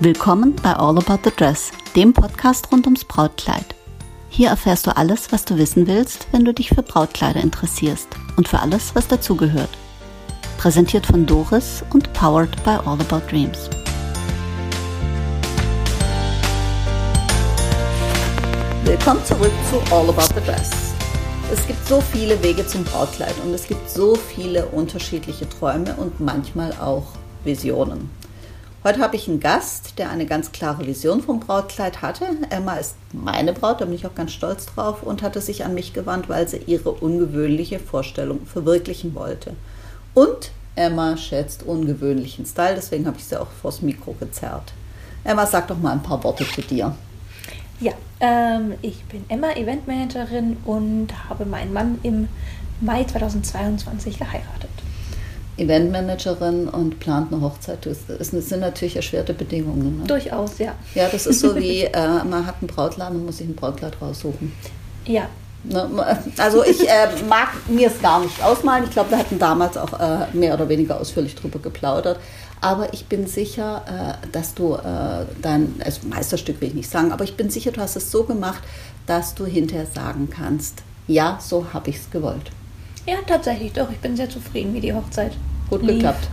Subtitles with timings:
[0.00, 3.64] Willkommen bei All About the Dress, dem Podcast rund ums Brautkleid.
[4.28, 8.06] Hier erfährst du alles, was du wissen willst, wenn du dich für Brautkleider interessierst
[8.36, 9.70] und für alles, was dazugehört.
[10.56, 13.68] Präsentiert von Doris und powered by All About Dreams.
[18.84, 20.70] Willkommen zurück zu All About the Dress.
[21.52, 26.20] Es gibt so viele Wege zum Brautkleid und es gibt so viele unterschiedliche Träume und
[26.20, 27.06] manchmal auch
[27.42, 28.17] Visionen.
[28.84, 32.26] Heute habe ich einen Gast, der eine ganz klare Vision vom Brautkleid hatte.
[32.48, 35.74] Emma ist meine Braut, da bin ich auch ganz stolz drauf und hatte sich an
[35.74, 39.54] mich gewandt, weil sie ihre ungewöhnliche Vorstellung verwirklichen wollte.
[40.14, 44.72] Und Emma schätzt ungewöhnlichen Style, deswegen habe ich sie auch vors Mikro gezerrt.
[45.24, 46.94] Emma, sag doch mal ein paar Worte zu dir.
[47.80, 52.28] Ja, ähm, ich bin Emma, Eventmanagerin und habe meinen Mann im
[52.80, 54.70] Mai 2022 geheiratet.
[55.58, 57.84] Eventmanagerin und plant eine Hochzeit.
[57.84, 59.98] Das, sind natürlich erschwerte Bedingungen.
[59.98, 60.06] Ne?
[60.06, 60.74] Durchaus, ja.
[60.94, 64.00] Ja, das ist so wie, äh, man hat einen Brautladen und muss sich ein Brautkleid
[64.00, 64.52] raussuchen.
[65.06, 65.28] Ja.
[65.64, 66.18] Ne?
[66.36, 68.84] Also ich äh, mag mir es gar nicht ausmalen.
[68.84, 72.18] Ich glaube, wir hatten damals auch äh, mehr oder weniger ausführlich drüber geplaudert.
[72.60, 77.12] Aber ich bin sicher, äh, dass du äh, dein also Meisterstück will ich nicht sagen,
[77.12, 78.62] aber ich bin sicher, du hast es so gemacht,
[79.06, 82.50] dass du hinterher sagen kannst, ja, so habe ich es gewollt.
[83.06, 83.90] Ja, tatsächlich doch.
[83.90, 85.32] Ich bin sehr zufrieden, wie die Hochzeit
[85.70, 85.94] Gut lief.
[85.96, 86.28] geklappt.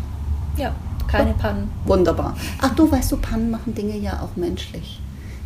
[0.57, 0.73] Ja,
[1.07, 1.69] keine Pannen.
[1.85, 2.35] Wunderbar.
[2.61, 4.99] Ach du, weißt du, Pannen machen Dinge ja auch menschlich.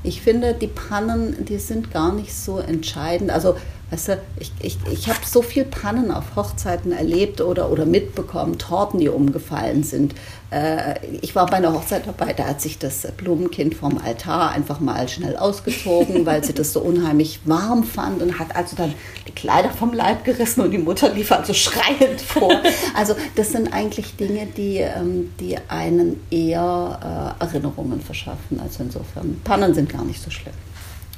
[0.04, 3.32] Ich finde, die Pannen, die sind gar nicht so entscheidend.
[3.32, 3.56] Also
[3.92, 8.60] Weißt du, ich, ich, ich habe so viel Pannen auf Hochzeiten erlebt oder, oder mitbekommen,
[8.60, 10.14] Torten, die umgefallen sind.
[10.52, 14.80] Äh, ich war bei einer Hochzeit dabei, da hat sich das Blumenkind vom Altar einfach
[14.80, 18.94] mal schnell ausgezogen, weil sie das so unheimlich warm fand und hat also dann
[19.28, 22.50] die Kleider vom Leib gerissen und die Mutter lief also schreiend vor.
[22.96, 28.60] Also das sind eigentlich Dinge, die, ähm, die einen eher äh, Erinnerungen verschaffen.
[28.60, 30.54] Also insofern, Pannen sind gar nicht so schlimm.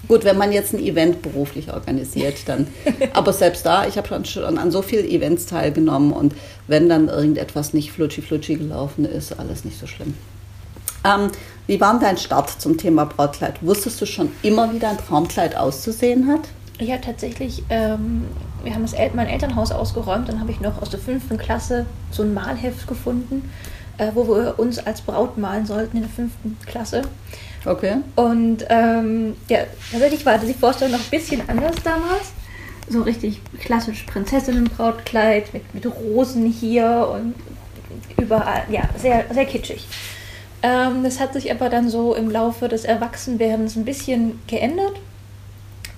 [0.07, 2.67] Gut, wenn man jetzt ein Event beruflich organisiert, dann.
[3.13, 6.33] aber selbst da, ich habe schon, schon an so vielen Events teilgenommen und
[6.67, 10.15] wenn dann irgendetwas nicht flutschi-flutschi gelaufen ist, alles nicht so schlimm.
[11.03, 11.31] Ähm,
[11.67, 13.55] wie war dein Start zum Thema Brautkleid?
[13.61, 16.41] Wusstest du schon immer, wie dein Traumkleid auszusehen hat?
[16.79, 17.63] Ja, tatsächlich.
[17.69, 18.25] Ähm,
[18.63, 21.85] wir haben das El mein Elternhaus ausgeräumt, dann habe ich noch aus der fünften Klasse
[22.11, 23.49] so ein Malheft gefunden,
[23.97, 27.03] äh, wo wir uns als Braut malen sollten in der fünften Klasse.
[27.65, 27.97] Okay.
[28.15, 29.59] Und ähm, ja,
[29.91, 32.31] tatsächlich war die Vorstellung noch ein bisschen anders damals.
[32.89, 37.35] So richtig klassisch Prinzessinnenbrautkleid mit, mit Rosen hier und
[38.17, 38.63] überall.
[38.69, 39.87] Ja, sehr, sehr kitschig.
[40.63, 44.99] Ähm, das hat sich aber dann so im Laufe des Erwachsenwerdens ein bisschen geändert.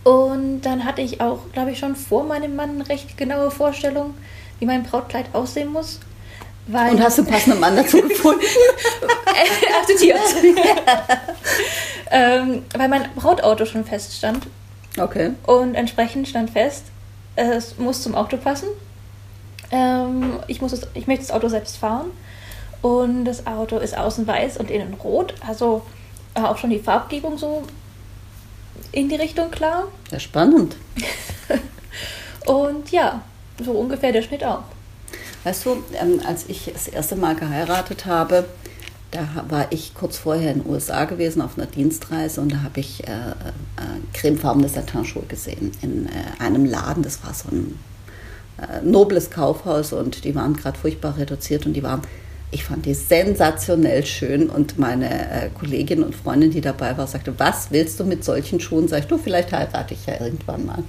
[0.03, 4.13] Und dann hatte ich auch, glaube ich, schon vor meinem Mann recht genaue Vorstellung,
[4.59, 5.99] wie mein Brautkleid aussehen muss.
[6.67, 8.41] Weil und hast du einen passenden Mann dazu gefunden?
[9.79, 10.19] Akzeptiert.
[12.11, 14.47] ähm, weil mein Brautauto schon feststand.
[14.99, 15.31] Okay.
[15.45, 16.85] Und entsprechend stand fest,
[17.35, 18.67] es muss zum Auto passen.
[19.71, 22.11] Ähm, ich, muss es, ich möchte das Auto selbst fahren.
[22.81, 25.33] Und das Auto ist außen weiß und innen rot.
[25.45, 25.83] Also
[26.35, 27.63] äh, auch schon die Farbgebung so
[28.91, 29.85] in die Richtung klar.
[30.11, 30.75] Ja, spannend.
[32.45, 33.21] und ja,
[33.63, 34.63] so ungefähr der Schnitt auch.
[35.43, 38.45] Weißt du, ähm, als ich das erste Mal geheiratet habe,
[39.11, 42.79] da war ich kurz vorher in den USA gewesen auf einer Dienstreise und da habe
[42.79, 46.09] ich äh, äh, cremefarbene Satinschuhe gesehen in äh,
[46.39, 47.03] einem Laden.
[47.03, 47.77] Das war so ein
[48.57, 52.01] äh, nobles Kaufhaus und die waren gerade furchtbar reduziert und die waren,
[52.49, 57.33] ich fand die sensationell schön und meine äh, Kollegin und Freundin, die dabei war, sagte,
[57.37, 58.87] was willst du mit solchen Schuhen?
[58.87, 60.83] Sag ich, du, vielleicht heirate ich ja irgendwann mal.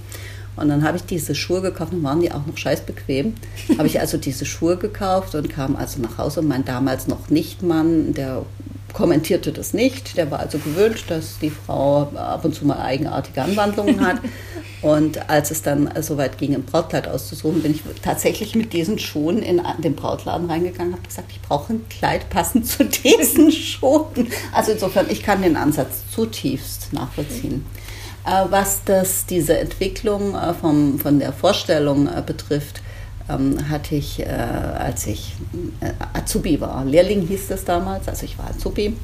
[0.55, 3.33] Und dann habe ich diese Schuhe gekauft, dann waren die auch noch scheiß bequem.
[3.77, 7.29] habe ich also diese Schuhe gekauft und kam also nach Hause und mein damals noch
[7.29, 8.45] nicht Mann, der
[8.93, 10.17] kommentierte das nicht.
[10.17, 14.21] Der war also gewöhnt, dass die Frau ab und zu mal eigenartige Anwandlungen hat.
[14.81, 19.41] Und als es dann soweit ging, ein Brautkleid auszusuchen, bin ich tatsächlich mit diesen Schuhen
[19.41, 24.27] in den Brautladen reingegangen und habe gesagt, ich brauche ein Kleid passend zu diesen Schuhen.
[24.53, 27.65] Also insofern, ich kann den Ansatz zutiefst nachvollziehen.
[28.25, 32.81] Äh, was das, diese Entwicklung äh, vom, von der Vorstellung äh, betrifft,
[33.29, 35.33] ähm, hatte ich, als ich
[36.13, 38.95] Azubi war, Lehrling hieß das damals, also ich war Azubi,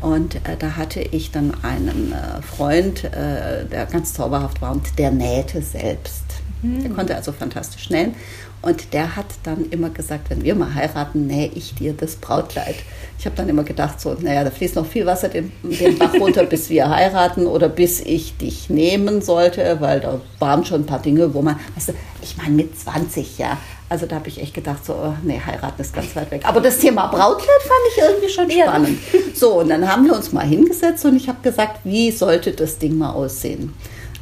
[0.00, 6.24] und da hatte ich dann einen Freund, der ganz zauberhaft war und der nähte selbst.
[6.62, 6.82] Mhm.
[6.82, 8.16] Der konnte also fantastisch nähen.
[8.60, 12.74] Und der hat dann immer gesagt, wenn wir mal heiraten, nähe ich dir das Brautkleid.
[13.18, 16.12] Ich habe dann immer gedacht, so, naja, da fließt noch viel Wasser den, den Bach
[16.14, 20.86] runter, bis wir heiraten oder bis ich dich nehmen sollte, weil da waren schon ein
[20.86, 23.58] paar Dinge, wo man, weißt du, ich meine mit 20, ja,
[23.88, 26.42] also da habe ich echt gedacht, so, oh, nee, heiraten ist ganz weit weg.
[26.44, 28.98] Aber das Thema Brautkleid fand ich irgendwie schon spannend.
[29.12, 29.18] Ja.
[29.34, 32.78] So, und dann haben wir uns mal hingesetzt und ich habe gesagt, wie sollte das
[32.78, 33.72] Ding mal aussehen?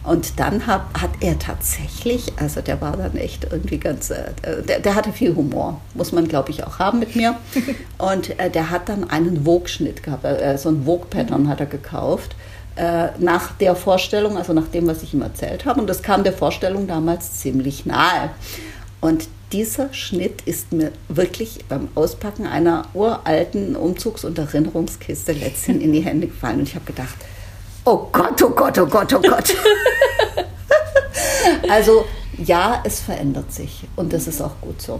[0.06, 4.32] Und dann hat, hat er tatsächlich, also der war dann echt irgendwie ganz, äh,
[4.66, 7.34] der, der hatte viel Humor, muss man glaube ich auch haben mit mir.
[7.98, 12.36] Und äh, der hat dann einen Vogue-Schnitt gehabt, äh, so ein Vogue-Pattern hat er gekauft
[12.76, 15.80] äh, nach der Vorstellung, also nach dem, was ich ihm erzählt habe.
[15.80, 18.30] Und das kam der Vorstellung damals ziemlich nahe.
[19.00, 25.92] Und dieser Schnitt ist mir wirklich beim Auspacken einer uralten Umzugs- und Erinnerungskiste letztendlich in
[25.92, 26.60] die Hände gefallen.
[26.60, 27.16] Und ich habe gedacht,
[27.88, 29.54] Oh Gott, oh Gott, oh Gott, oh Gott.
[31.70, 32.04] also
[32.36, 34.98] ja, es verändert sich und das ist auch gut so.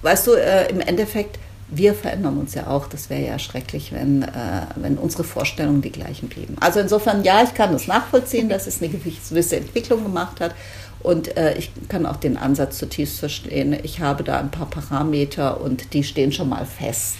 [0.00, 1.38] Weißt du, äh, im Endeffekt,
[1.68, 2.86] wir verändern uns ja auch.
[2.86, 4.28] Das wäre ja schrecklich, wenn, äh,
[4.76, 6.56] wenn unsere Vorstellungen die gleichen blieben.
[6.60, 10.54] Also insofern, ja, ich kann das nachvollziehen, dass es eine gewisse Entwicklung gemacht hat.
[11.00, 13.76] Und äh, ich kann auch den Ansatz zutiefst verstehen.
[13.82, 17.16] Ich habe da ein paar Parameter und die stehen schon mal fest.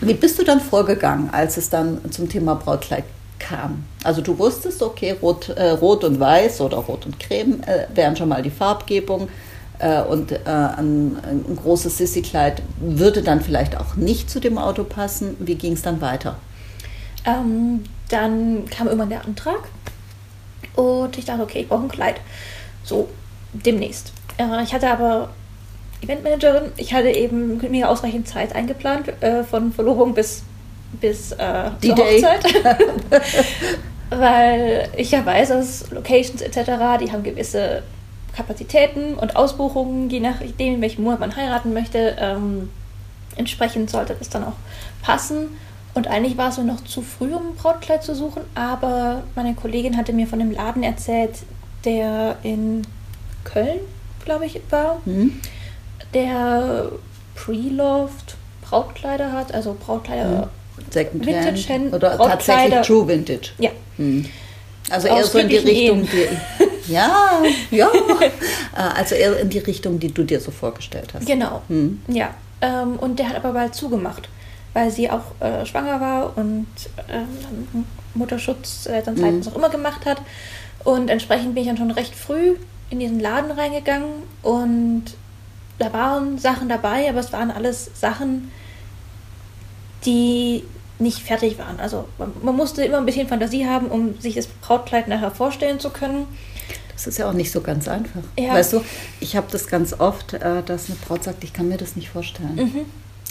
[0.00, 3.04] Wie bist du dann vorgegangen, als es dann zum Thema Brautkleid
[3.40, 3.84] kam.
[4.04, 8.14] Also du wusstest, okay, Rot, äh, Rot und Weiß oder Rot und Creme äh, wären
[8.14, 9.28] schon mal die Farbgebung
[9.80, 14.84] äh, und äh, ein, ein, großes Sissy-Kleid würde dann vielleicht auch nicht zu dem Auto
[14.84, 15.36] passen.
[15.40, 16.36] Wie ging es dann weiter?
[17.26, 19.68] Ähm, dann kam irgendwann der Antrag
[20.76, 22.20] und ich dachte, okay, ich brauche ein Kleid.
[22.84, 23.08] So,
[23.52, 24.12] demnächst.
[24.38, 25.30] Äh, ich hatte aber
[26.02, 30.44] Eventmanagerin, ich hatte eben mir ausreichend Zeit eingeplant, äh, von Verlobung bis
[30.92, 32.04] bis äh, Die zur.
[32.04, 32.44] Hochzeit.
[34.10, 37.82] Weil ich ja weiß, dass Locations etc., die haben gewisse
[38.34, 42.16] Kapazitäten und Ausbuchungen, je nachdem, in welchem Monat man heiraten möchte.
[42.18, 42.70] Ähm,
[43.36, 44.54] entsprechend sollte das dann auch
[45.02, 45.48] passen.
[45.94, 49.54] Und eigentlich war es so noch zu früh, um ein Brautkleid zu suchen, aber meine
[49.54, 51.38] Kollegin hatte mir von einem Laden erzählt,
[51.84, 52.82] der in
[53.42, 53.80] Köln,
[54.24, 55.40] glaube ich, war, mhm.
[56.14, 56.90] der
[57.34, 60.48] Pre-Loved Brautkleider hat, also Brautkleider
[60.94, 61.26] mhm.
[61.26, 63.50] Vintage oder tatsächlich True Vintage.
[63.58, 63.70] Ja.
[63.96, 64.26] Hm.
[64.90, 68.30] Also eher so in die Richtung, die, ja, ja, äh,
[68.96, 71.26] also eher in die Richtung, die du dir so vorgestellt hast.
[71.26, 72.02] Genau, hm.
[72.08, 72.34] ja.
[72.60, 74.28] Ähm, und der hat aber bald zugemacht,
[74.72, 76.66] weil sie auch äh, schwanger war und
[77.08, 77.22] äh,
[78.14, 79.40] Mutterschutz, Elternzeit, hm.
[79.40, 80.20] was auch immer gemacht hat.
[80.82, 82.56] Und entsprechend bin ich dann schon recht früh
[82.90, 84.10] in diesen Laden reingegangen
[84.42, 85.04] und
[85.78, 88.50] da waren Sachen dabei, aber es waren alles Sachen,
[90.04, 90.64] die
[90.98, 91.80] nicht fertig waren.
[91.80, 95.80] Also man, man, musste immer ein bisschen Fantasie haben, um sich das Brautkleid nachher vorstellen
[95.80, 96.26] zu können.
[96.92, 98.20] Das ist ja auch nicht so ganz einfach.
[98.38, 98.52] Ja.
[98.52, 98.82] Weißt du,
[99.20, 102.10] ich habe das ganz oft, äh, dass eine Braut sagt, ich kann mir das nicht
[102.10, 102.56] vorstellen.
[102.56, 102.80] Mhm.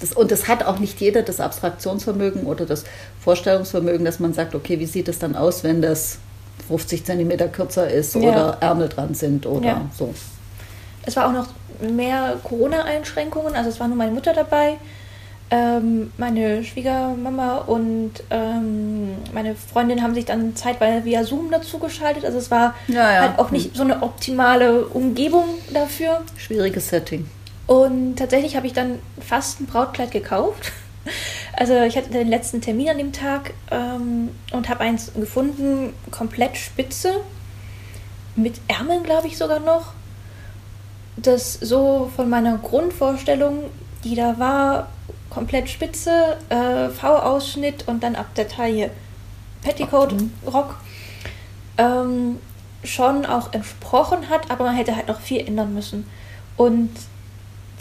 [0.01, 2.85] Das, und es hat auch nicht jeder das Abstraktionsvermögen oder das
[3.19, 6.17] Vorstellungsvermögen, dass man sagt, okay, wie sieht es dann aus, wenn das
[6.67, 8.21] 50 cm kürzer ist ja.
[8.21, 9.89] oder Ärmel dran sind oder ja.
[9.97, 10.13] so.
[11.03, 11.47] Es war auch noch
[11.81, 14.77] mehr Corona-Einschränkungen, also es war nur meine Mutter dabei
[15.51, 22.25] ähm, meine Schwiegermama und ähm, meine Freundin haben sich dann zeitweise via Zoom dazu geschaltet.
[22.25, 23.21] Also es war ja, ja.
[23.21, 26.21] halt auch nicht so eine optimale Umgebung dafür.
[26.37, 27.27] Schwieriges Setting.
[27.65, 30.71] Und tatsächlich habe ich dann fast ein Brautkleid gekauft.
[31.53, 36.55] Also ich hatte den letzten Termin an dem Tag ähm, und habe eins gefunden, komplett
[36.55, 37.15] spitze,
[38.35, 39.93] mit Ärmeln, glaube ich sogar noch.
[41.17, 43.65] Das so von meiner Grundvorstellung,
[44.05, 44.89] die da war,
[45.29, 48.91] komplett spitze, äh, V-Ausschnitt und dann ab der Taille
[49.61, 50.31] Petticoat, mhm.
[50.45, 50.75] Rock.
[51.77, 52.39] Ähm,
[52.83, 56.09] schon auch entsprochen hat, aber man hätte halt noch viel ändern müssen.
[56.57, 56.89] Und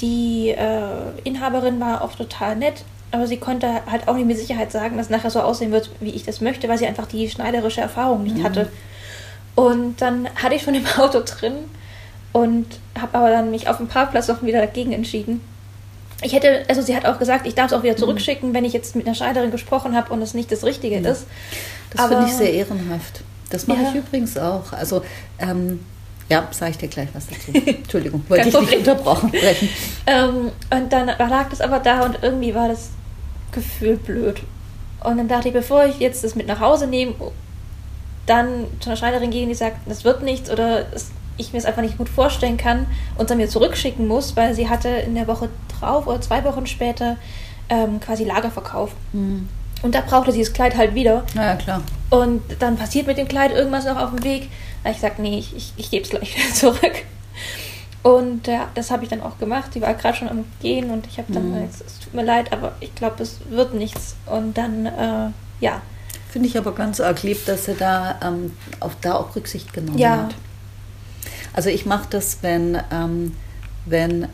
[0.00, 4.71] die äh, Inhaberin war auch total nett, aber sie konnte halt auch nicht mit Sicherheit
[4.71, 7.28] sagen, dass es nachher so aussehen wird, wie ich das möchte, weil sie einfach die
[7.28, 8.43] schneiderische Erfahrung nicht mhm.
[8.43, 8.71] hatte.
[9.55, 11.55] Und dann hatte ich schon im Auto drin
[12.33, 12.67] und
[13.00, 15.40] habe aber dann mich auf dem Parkplatz auch wieder dagegen entschieden
[16.22, 17.98] ich hätte, also sie hat auch gesagt, ich darf es auch wieder mhm.
[17.98, 21.06] zurückschicken, wenn ich jetzt mit einer Schneiderin gesprochen habe und es nicht das Richtige mhm.
[21.06, 21.26] ist.
[21.90, 23.22] Das finde ich sehr ehrenhaft.
[23.50, 23.88] Das mache ja.
[23.90, 24.72] ich übrigens auch.
[24.72, 25.02] Also,
[25.38, 25.80] ähm,
[26.28, 27.52] ja, sage ich dir gleich was dazu.
[27.66, 29.68] Entschuldigung, wollte ich nicht unterbrochen sprechen.
[30.06, 32.90] ähm, und dann lag das aber da und irgendwie war das
[33.52, 34.42] Gefühl blöd.
[35.02, 37.14] Und dann dachte ich, bevor ich jetzt das mit nach Hause nehme,
[38.26, 40.87] dann zu einer Schneiderin gehen, die sagt, das wird nichts oder
[41.38, 44.68] ich mir es einfach nicht gut vorstellen kann und dann mir zurückschicken muss, weil sie
[44.68, 45.48] hatte in der Woche
[45.80, 47.16] drauf oder zwei Wochen später
[47.68, 48.92] ähm, quasi Lagerverkauf.
[49.12, 49.49] Mhm.
[49.82, 51.25] Und da brauchte sie das Kleid halt wieder.
[51.35, 51.82] Ja, klar.
[52.11, 54.49] Und dann passiert mit dem Kleid irgendwas noch auf dem Weg.
[54.82, 57.04] Da ich gesagt, nee, ich, ich, ich gebe es gleich wieder zurück.
[58.02, 59.70] Und ja, das habe ich dann auch gemacht.
[59.75, 61.66] Die war gerade schon am Gehen und ich habe dann, Mhm.
[61.66, 64.16] gesagt, es tut mir leid, aber ich glaube, es wird nichts.
[64.26, 65.30] Und dann, äh,
[65.61, 65.82] ja,
[66.30, 69.99] Finde ich aber ganz arg lieb, dass sie da, ähm, auf, da auch Rücksicht genommen
[69.99, 70.25] Ja.
[70.25, 70.35] hat.
[71.54, 73.35] Also ich mache das, wenn, ähm,
[73.90, 74.28] wenn äh,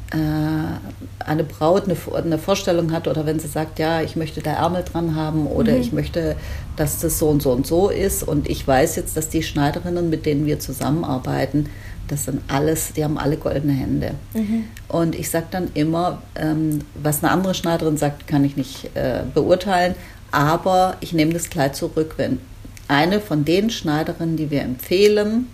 [1.24, 4.84] eine Braut eine, eine Vorstellung hat oder wenn sie sagt, ja, ich möchte da Ärmel
[4.84, 5.80] dran haben oder Mhm.
[5.80, 6.36] ich möchte,
[6.76, 10.10] dass das so und so und so ist und ich weiß jetzt, dass die Schneiderinnen,
[10.10, 11.68] mit denen wir zusammenarbeiten,
[12.08, 14.10] das sind alles, die haben alle goldene Hände.
[14.88, 19.22] Und ich sage dann immer, ähm, was eine andere Schneiderin sagt, kann ich nicht äh,
[19.32, 19.94] beurteilen,
[20.30, 22.40] aber ich nehme das Kleid zurück, wenn
[22.88, 25.48] eine von den Schneiderinnen, die wir empfehlen,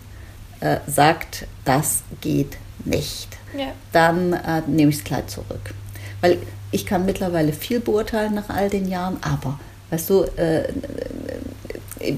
[0.59, 3.29] äh, sagt, das geht nicht.
[3.57, 5.75] ja, Dann äh, nehme ich das Kleid zurück.
[6.21, 6.39] Weil
[6.71, 9.59] ich kann mittlerweile viel beurteilen nach all den Jahren, aber
[9.91, 10.69] weißt du, äh,
[12.01, 12.15] äh,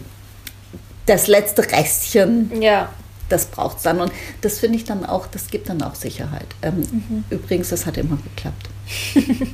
[1.07, 2.91] das letzte Restchen ja,
[3.29, 4.01] das braucht es dann.
[4.01, 6.47] Und das finde ich dann auch, das gibt dann auch Sicherheit.
[6.63, 7.25] Ähm, Mhm.
[7.31, 8.69] Übrigens, das hat immer geklappt.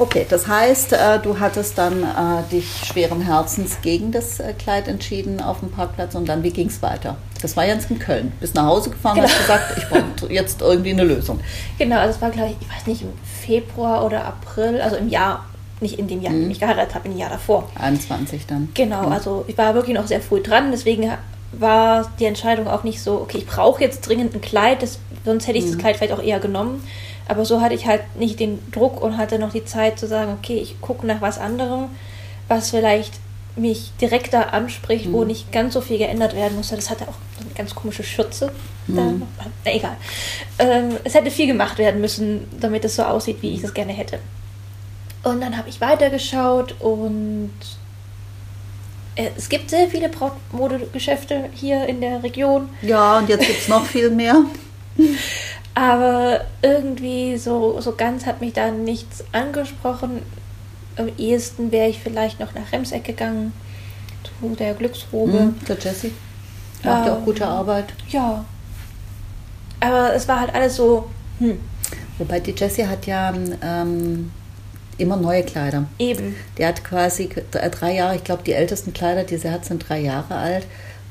[0.00, 4.88] okay, das heißt, äh, du hattest dann äh, dich schweren Herzens gegen das äh, Kleid
[4.88, 7.16] entschieden auf dem Parkplatz und dann, wie ging es weiter?
[7.42, 8.32] Das war jetzt in Köln.
[8.40, 9.32] Bist nach Hause gefahren und Genau.
[9.34, 11.40] hast gesagt, ich brauche jetzt irgendwie eine Lösung.
[11.78, 11.96] genau.
[11.98, 13.12] Also es war, glaube ich, ich weiß nicht, im
[13.46, 15.44] Februar oder April, also im Jahr,
[15.80, 17.68] nicht in dem Jahr, in dem ich geheiratet habe, im Jahr davor.
[17.78, 18.68] 21 dann.
[18.74, 21.10] Genau, also ich war wirklich noch sehr früh dran, deswegen
[21.52, 25.46] war die Entscheidung auch nicht so, okay, ich brauche jetzt dringend ein Kleid, das, sonst
[25.48, 26.84] hätte ich das Kleid vielleicht auch eher genommen.
[27.30, 30.36] Aber so hatte ich halt nicht den Druck und hatte noch die Zeit zu sagen,
[30.36, 31.84] okay, ich gucke nach was anderem,
[32.48, 33.14] was vielleicht
[33.54, 36.74] mich direkter anspricht, wo nicht ganz so viel geändert werden musste.
[36.74, 38.50] Das hatte auch so eine ganz komische Schürze.
[38.88, 39.28] Da noch.
[39.64, 39.96] Na, egal.
[40.58, 43.92] Ähm, es hätte viel gemacht werden müssen, damit es so aussieht, wie ich es gerne
[43.92, 44.18] hätte.
[45.22, 47.52] Und dann habe ich weitergeschaut und
[49.14, 53.68] äh, es gibt sehr viele Brautmodegeschäfte hier in der Region, Ja, und jetzt gibt es
[53.68, 54.42] noch viel mehr.
[55.74, 60.22] aber irgendwie so, so ganz hat mich da nichts angesprochen.
[60.96, 63.52] Am ehesten wäre ich vielleicht noch nach Remseck gegangen,
[64.24, 65.32] zu der Glücksrobe.
[65.32, 66.12] Mhm, der Jessie
[66.82, 67.86] macht ja auch Ähm, gute Arbeit.
[68.08, 68.44] Ja.
[69.80, 71.08] Aber es war halt alles so,
[71.38, 71.58] hm,
[72.20, 74.30] Wobei die Jessie hat ja ähm,
[74.98, 75.86] immer neue Kleider.
[75.98, 76.36] eben.
[76.58, 80.00] Die hat quasi drei Jahre, ich glaube, die ältesten Kleider, die sie hat, sind drei
[80.00, 80.66] Jahre alt.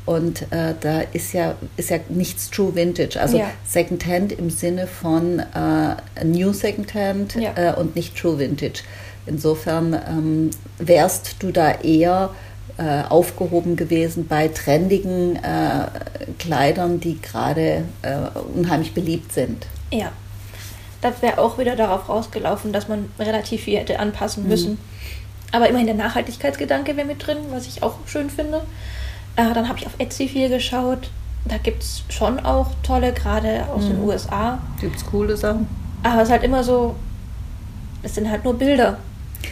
[0.06, 3.20] Und äh, da ist ja, ist ja nichts True Vintage.
[3.20, 3.52] Also Ja.
[3.66, 7.52] Secondhand im Sinne von äh, New Secondhand Ja.
[7.56, 8.82] äh, und nicht True Vintage.
[9.28, 12.32] Insofern ähm, wärst du da eher
[12.78, 15.88] äh, aufgehoben gewesen bei trendigen äh,
[16.40, 18.18] Kleidern, die gerade äh,
[18.56, 19.68] unheimlich beliebt sind.
[19.92, 20.12] Ja.
[21.02, 24.78] Das wäre auch wieder darauf rausgelaufen, dass man relativ viel hätte anpassen müssen.
[25.52, 28.62] Aber immerhin der Nachhaltigkeitsgedanke wäre mit drin, was ich auch schön finde.
[29.40, 31.10] Äh, dann habe ich auf Etsy viel geschaut.
[31.46, 34.60] Da gibt es schon auch tolle, gerade aus den USA.
[34.82, 35.68] Gibt es coole Sachen?
[36.04, 36.96] Aber es ist halt immer so,
[38.04, 38.98] es sind halt nur Bilder.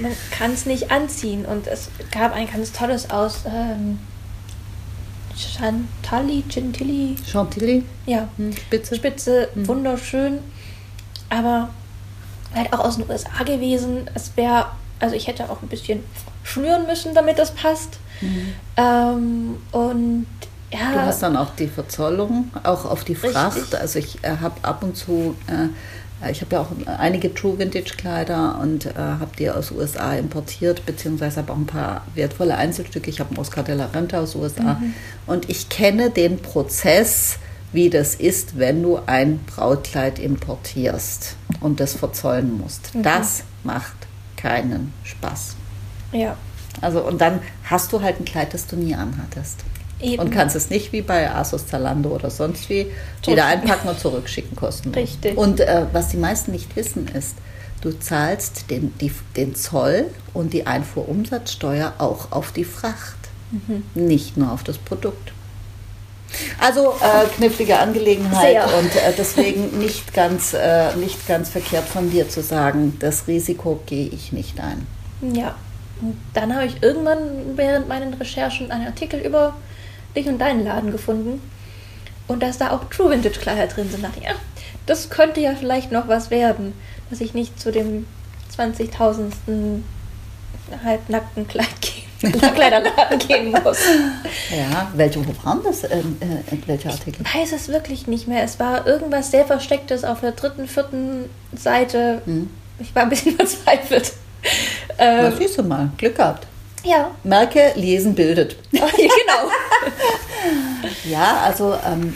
[0.01, 1.45] Man kann es nicht anziehen.
[1.45, 3.99] Und es gab ein ganz tolles aus ähm,
[5.37, 8.95] Chantilly, Chantilly, Chantilly, ja, hm, Spitze.
[8.95, 10.39] Spitze, wunderschön.
[11.29, 11.69] Aber
[12.53, 14.09] halt auch aus den USA gewesen.
[14.13, 14.65] Es wäre,
[14.99, 16.03] also ich hätte auch ein bisschen
[16.43, 17.99] schnüren müssen, damit das passt.
[18.77, 20.25] Ähm, und
[20.71, 20.91] ja.
[20.93, 23.31] Du hast dann auch die Verzollung, auch auf die Richtig.
[23.31, 23.75] Fracht.
[23.75, 27.95] Also ich äh, habe ab und zu, äh, ich habe ja auch einige True Vintage
[27.95, 33.09] Kleider und äh, habe die aus USA importiert, beziehungsweise habe auch ein paar wertvolle Einzelstücke.
[33.09, 34.81] Ich habe einen Oscar de la Renta aus USA
[35.25, 37.37] und ich kenne den Prozess,
[37.71, 42.91] wie das ist, wenn du ein Brautkleid importierst und das verzollen musst.
[42.93, 43.95] Das macht
[44.35, 45.55] keinen Spaß.
[46.11, 46.35] ja,
[46.81, 49.59] Also und dann hast du halt ein Kleid, das du nie anhattest.
[50.01, 50.21] eben.
[50.21, 52.87] Und kannst es nicht wie bei Asos Zalando oder sonst wie
[53.25, 54.95] wieder einpacken und zurückschicken kostenlos.
[54.97, 55.37] Richtig.
[55.37, 57.35] Und äh, was die meisten nicht wissen ist,
[57.81, 63.15] du zahlst den, die, den Zoll und die Einfuhrumsatzsteuer auch auf die Fracht,
[63.49, 63.83] Mhm.
[63.95, 65.31] nicht nur auf das Produkt.
[66.59, 68.77] Also äh, knifflige Angelegenheit Sehr.
[68.77, 73.79] und äh, deswegen nicht ganz, äh, nicht ganz verkehrt von dir zu sagen, das Risiko
[73.85, 74.85] gehe ich nicht ein.
[75.33, 75.55] Ja.
[76.01, 79.55] Und dann habe ich irgendwann während meinen Recherchen einen Artikel über
[80.15, 81.41] dich und deinen Laden gefunden.
[82.27, 84.03] Und dass da auch True Vintage Kleider drin sind.
[84.03, 84.35] Da dachte ich, ja,
[84.85, 86.73] das könnte ja vielleicht noch was werden,
[87.09, 88.05] dass ich nicht zu dem
[88.55, 89.31] 20.000.
[90.83, 93.79] halbnackten Kleid gehen, Kleiderladen gehen muss.
[94.49, 95.83] Ja, welche, wo waren das?
[95.83, 97.23] Ähm, äh, welche Artikel?
[97.25, 98.43] Ich weiß es wirklich nicht mehr.
[98.43, 102.21] Es war irgendwas sehr Verstecktes auf der dritten, vierten Seite.
[102.25, 102.49] Hm.
[102.79, 104.13] Ich war ein bisschen verzweifelt.
[104.97, 106.47] Na, Ähm, siehst du mal, Glück gehabt.
[106.83, 107.11] Ja.
[107.23, 108.55] Merke, lesen bildet.
[108.71, 109.51] ja, genau.
[111.09, 112.15] Ja, also ähm,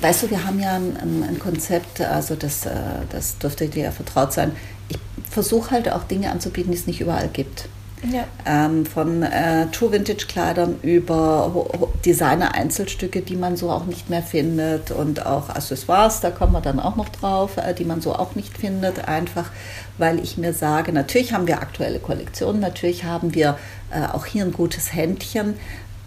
[0.00, 2.70] weißt du, wir haben ja ein, ein, ein Konzept, also das, äh,
[3.10, 4.54] das dürfte dir ja vertraut sein.
[4.88, 4.98] Ich
[5.30, 7.68] versuche halt auch Dinge anzubieten, die es nicht überall gibt.
[8.10, 8.24] Ja.
[8.44, 13.84] Ähm, von äh, True Vintage Kleidern über Ho- Ho- Designer Einzelstücke, die man so auch
[13.84, 17.84] nicht mehr findet und auch Accessoires, da kommen wir dann auch noch drauf, äh, die
[17.84, 19.50] man so auch nicht findet, einfach
[19.98, 23.56] weil ich mir sage, natürlich haben wir aktuelle Kollektionen, natürlich haben wir
[23.92, 25.54] äh, auch hier ein gutes Händchen,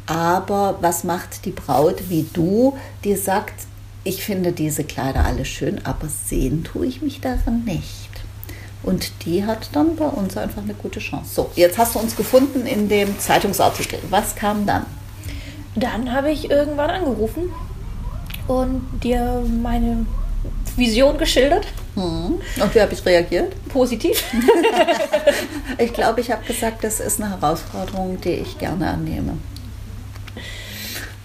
[0.06, 3.54] aber was macht die Braut wie du, die sagt,
[4.04, 8.10] ich finde diese Kleider alle schön, aber sehen tue ich mich darin nicht.
[8.86, 11.34] Und die hat dann bei uns einfach eine gute Chance.
[11.34, 13.98] So, jetzt hast du uns gefunden in dem Zeitungsartikel.
[14.12, 14.86] Was kam dann?
[15.76, 17.52] Dann habe ich irgendwann angerufen
[18.48, 20.06] und dir meine
[20.78, 21.66] Vision geschildert.
[21.96, 22.36] Hm.
[22.62, 23.54] Und wie habe ich reagiert?
[23.70, 24.24] Positiv.
[25.78, 29.34] Ich glaube, ich habe gesagt, das ist eine Herausforderung, die ich gerne annehme.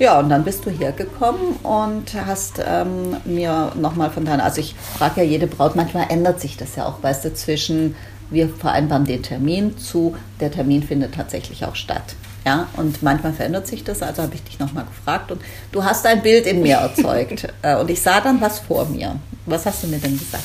[0.01, 4.75] Ja, und dann bist du hergekommen und hast ähm, mir nochmal von deiner, also ich
[4.97, 7.95] frage ja jede Braut, manchmal ändert sich das ja auch, weißt du, zwischen
[8.31, 12.15] wir vereinbaren den Termin zu, der Termin findet tatsächlich auch statt.
[12.47, 16.07] Ja, und manchmal verändert sich das, also habe ich dich nochmal gefragt und du hast
[16.07, 19.17] ein Bild in mir erzeugt Äh, und ich sah dann was vor mir.
[19.45, 20.45] Was hast du mir denn gesagt?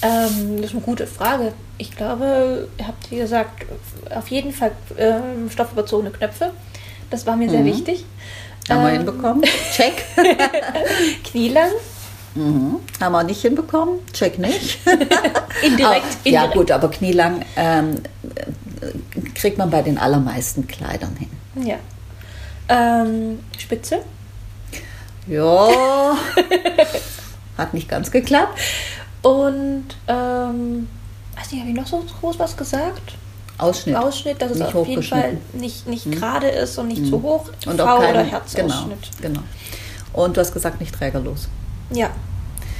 [0.00, 1.52] Ähm, das ist eine gute Frage.
[1.76, 3.66] Ich glaube, ihr habt, wie gesagt,
[4.14, 6.52] auf jeden Fall ähm, stoffüberzogene Knöpfe.
[7.10, 8.04] Das war mir sehr wichtig.
[8.68, 9.42] Haben wir Ähm, hinbekommen?
[9.76, 10.04] Check.
[11.24, 11.70] Knielang.
[12.34, 12.76] Mhm.
[13.00, 14.00] Haben wir nicht hinbekommen?
[14.12, 14.78] Check nicht.
[15.62, 16.04] Indirekt.
[16.04, 16.52] Ah, ja indirekt.
[16.54, 18.02] gut, aber knielang ähm,
[18.34, 21.30] äh, kriegt man bei den allermeisten Kleidern hin.
[21.66, 21.76] Ja.
[22.68, 24.00] Ähm, Spitze.
[25.26, 26.16] Ja,
[27.58, 28.58] hat nicht ganz geklappt.
[29.22, 30.88] Und, ähm,
[31.36, 33.12] weiß nicht, habe ich noch so groß was gesagt?
[33.58, 33.96] Ausschnitt.
[33.96, 37.46] Ausschnitt, dass es Nicht auf jeden Fall nicht, nicht gerade ist und nicht zu hoch.
[37.66, 38.98] Und V auch kein, oder genau, Herzausschnitt.
[39.20, 39.40] genau.
[40.12, 41.48] Und du hast gesagt, nicht trägerlos.
[41.90, 42.10] Ja,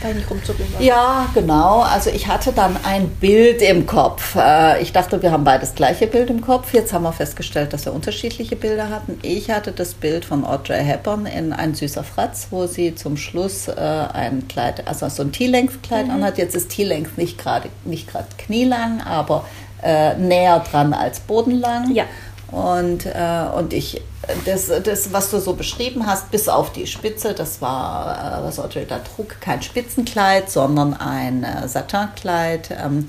[0.01, 0.81] weil ich nicht war.
[0.81, 1.81] Ja, genau.
[1.81, 4.37] Also ich hatte dann ein Bild im Kopf.
[4.37, 6.73] Äh, Ich dachte, wir haben beides gleiche Bild im Kopf.
[6.73, 9.19] Jetzt haben wir festgestellt, dass wir unterschiedliche Bilder hatten.
[9.23, 13.67] Ich hatte das Bild von Audrey Hepburn in Ein süßer Fratz, wo sie zum Schluss
[13.67, 16.39] äh, ein Kleid, also so ein T-Length-Kleid anhat.
[16.39, 19.45] Jetzt ist T-Length nicht gerade nicht gerade knielang, aber
[19.83, 21.93] äh, näher dran als bodenlang.
[21.95, 22.05] Ja.
[22.51, 24.01] Und, äh, und ich,
[24.47, 28.59] das, das, was du so beschrieben hast, bis auf die Spitze, das war, äh, was
[28.59, 32.71] Audrey da trug, kein Spitzenkleid, sondern ein äh, Satinkleid.
[32.71, 33.07] Ähm,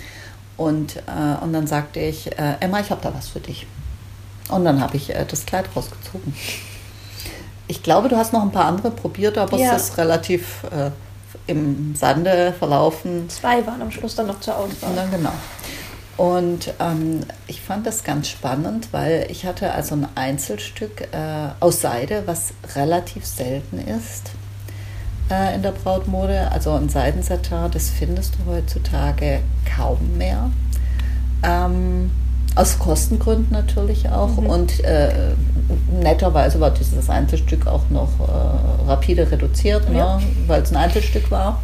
[0.57, 3.65] und, äh, und dann sagte ich, äh, Emma, ich habe da was für dich.
[4.49, 6.33] Und dann habe ich das Kleid rausgezogen.
[7.67, 9.75] Ich glaube, du hast noch ein paar andere probiert, aber Ja.
[9.75, 10.63] es ist relativ
[11.45, 13.29] im Sande verlaufen.
[13.29, 14.89] Zwei waren am Schluss dann noch zur Auswahl.
[14.89, 15.31] Und dann genau.
[16.19, 21.79] Und ähm, ich fand das ganz spannend, weil ich hatte also ein Einzelstück äh, aus
[21.79, 24.31] Seide, was relativ selten ist
[25.31, 26.51] äh, in der Brautmode.
[26.51, 29.39] Also ein Seidensatin, das findest du heutzutage
[29.77, 30.51] kaum mehr.
[31.41, 32.11] Ähm,
[32.53, 34.35] aus Kostengründen natürlich auch.
[34.35, 35.31] Und äh,
[36.01, 40.17] netterweise war dieses Einzelstück auch noch äh, rapide reduziert, Ja.
[40.17, 41.61] ne, weil es ein Einzelstück war.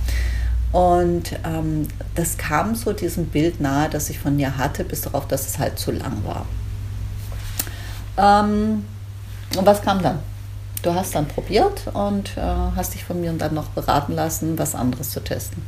[0.76, 5.26] Und ähm, das kam so diesem Bild nahe, das ich von ihr hatte, bis darauf,
[5.26, 6.46] dass es halt zu lang war.
[8.18, 8.84] Ähm,
[9.58, 10.20] und was kam dann?
[10.82, 12.42] Du hast dann probiert und äh,
[12.76, 15.64] hast dich von mir dann noch beraten lassen, was anderes zu testen.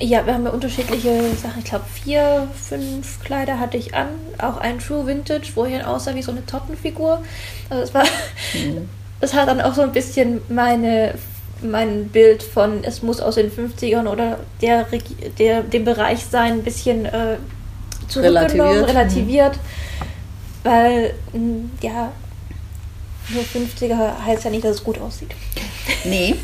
[0.00, 1.60] Ja, wir haben ja unterschiedliche Sachen.
[1.60, 4.08] Ich glaube, vier, fünf Kleider hatte ich an.
[4.38, 7.22] Auch ein True Vintage, wo ich aussah wie so eine Tottenfigur.
[7.70, 8.02] Also es war,
[9.20, 11.14] es hat dann auch so ein bisschen meine,
[11.64, 14.86] mein Bild von, es muss aus den 50ern oder der,
[15.38, 17.36] der dem Bereich sein, ein bisschen äh,
[18.08, 18.88] zurückgenommen, Relativiert.
[18.88, 19.58] relativiert.
[20.62, 22.12] Weil, mh, ja,
[23.30, 25.30] nur 50er heißt ja nicht, dass es gut aussieht.
[26.04, 26.36] Nee.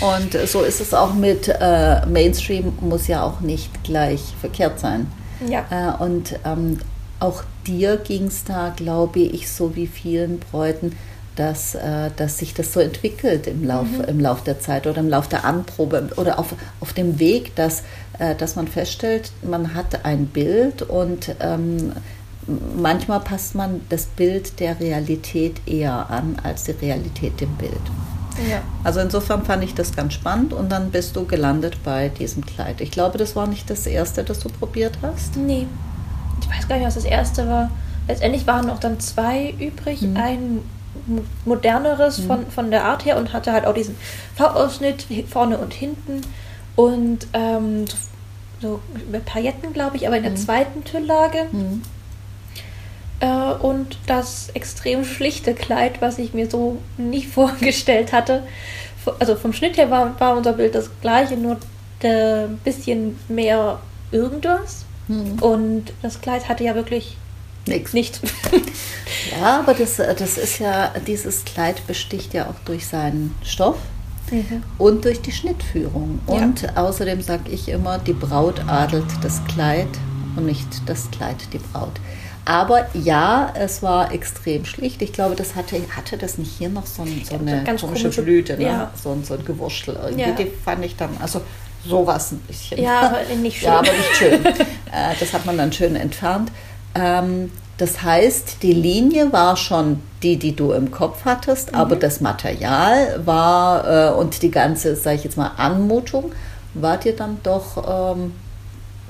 [0.00, 5.06] Und so ist es auch mit äh, Mainstream, muss ja auch nicht gleich verkehrt sein.
[5.48, 5.64] Ja.
[5.70, 6.78] Äh, und ähm,
[7.20, 10.96] auch dir ging es da, glaube ich, so wie vielen Bräuten,
[11.38, 15.08] dass, äh, dass sich das so entwickelt im Lauf, im Lauf der Zeit oder im
[15.08, 17.82] Lauf der Anprobe oder auf, auf dem Weg, dass,
[18.18, 21.92] äh, dass man feststellt, man hat ein Bild und ähm,
[22.76, 27.72] manchmal passt man das Bild der Realität eher an als die Realität dem Bild.
[28.50, 28.60] ja.
[28.82, 32.80] Also insofern fand ich das ganz spannend und dann bist du gelandet bei diesem Kleid.
[32.80, 35.36] Ich glaube, das war nicht das erste, das du probiert hast.
[35.36, 35.68] Nee.
[36.40, 37.70] Ich weiß gar nicht, was das erste war.
[38.08, 40.02] Letztendlich waren noch dann zwei übrig.
[40.02, 40.16] Mhm.
[40.16, 40.60] Ein
[41.06, 43.96] mo- moderneres von, von der Art her und hatte halt auch diesen
[44.36, 46.20] V-Ausschnitt vorne und hinten.
[46.76, 47.84] Und ähm,
[48.60, 48.80] so,
[49.10, 51.46] mit Pailletten, glaube ich, aber in der zweiten Tülllage.
[53.20, 58.42] äh, und das extrem schlichte Kleid, was ich mir so nicht vorgestellt hatte.
[59.18, 61.56] Also vom Schnitt her war, war unser Bild das gleiche, nur
[62.02, 63.78] ein bisschen mehr
[64.12, 64.84] irgendwas.
[65.08, 65.38] Mhm.
[65.40, 67.16] Und das Kleid hatte ja wirklich
[67.68, 67.92] nichts.
[67.92, 68.20] Nichts.
[69.40, 73.76] ja, aber das, das ist ja, dieses Kleid besticht ja auch durch seinen Stoff.
[74.30, 74.62] Mhm.
[74.76, 76.20] Und durch die Schnittführung.
[76.26, 76.76] Und ja.
[76.76, 79.88] außerdem sage ich immer, die Braut adelt das Kleid
[80.36, 82.00] und nicht das Kleid die Braut.
[82.44, 85.02] Aber ja, es war extrem schlicht.
[85.02, 88.04] Ich glaube, das hatte, hatte das nicht hier noch so, ein, so eine Ganz komische,
[88.04, 88.64] komische Blüte, ne?
[88.64, 88.90] ja.
[89.02, 90.22] so, so ein Gewurschtel irgendwie.
[90.22, 90.32] Ja.
[90.32, 91.42] Die fand ich dann, also
[91.86, 92.82] sowas ein bisschen.
[92.82, 93.68] Ja, aber nicht schön.
[93.68, 94.46] Ja, aber nicht schön.
[94.46, 96.50] Äh, das hat man dann schön entfernt.
[96.94, 101.78] Ähm, das heißt, die Linie war schon die, die du im Kopf hattest, mhm.
[101.78, 106.32] aber das Material war äh, und die ganze, sage ich jetzt mal, Anmutung
[106.74, 108.34] war dir dann doch ähm,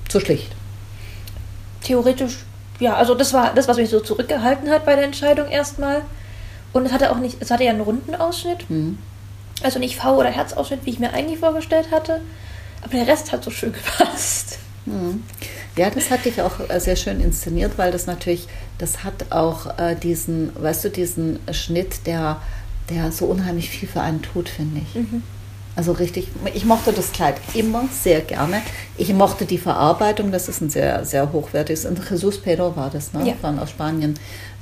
[0.09, 0.55] zu schlicht.
[1.83, 2.39] Theoretisch
[2.81, 6.03] ja, also das war das, was mich so zurückgehalten hat bei der Entscheidung erstmal.
[6.73, 8.69] Und es hatte auch nicht, es hatte ja einen runden Ausschnitt.
[8.71, 8.99] Mhm.
[9.63, 12.21] Also nicht V- oder Herzausschnitt, wie ich mir eigentlich vorgestellt hatte.
[12.83, 14.59] Aber der Rest hat so schön gepasst.
[14.87, 15.25] Mhm.
[15.79, 19.79] Ja, das hatte ich auch äh, sehr schön inszeniert, weil das natürlich, das hat auch
[19.79, 22.43] äh, diesen, weißt du, diesen Schnitt, der,
[22.91, 24.95] der so unheimlich viel für einen tut, finde ich.
[24.97, 25.23] Mhm.
[25.77, 28.61] Also richtig, ich mochte das Kleid immer sehr gerne.
[28.97, 33.13] Ich mochte die Verarbeitung, das ist ein sehr, sehr hochwertiges, in Jesus Pedro war das,
[33.13, 33.29] ne?
[33.29, 33.35] Ja.
[33.41, 34.15] Von aus Spanien.